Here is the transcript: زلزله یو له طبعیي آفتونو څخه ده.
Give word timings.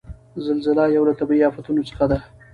زلزله 0.45 0.83
یو 0.95 1.03
له 1.09 1.13
طبعیي 1.19 1.45
آفتونو 1.49 1.81
څخه 1.89 2.05
ده. 2.11 2.17